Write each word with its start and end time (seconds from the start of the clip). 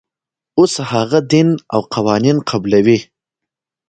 اوس 0.59 0.73
هغه 0.91 1.19
دین 1.31 1.49
او 1.73 1.81
قوانین 1.93 2.37
قبلوي. 2.49 2.99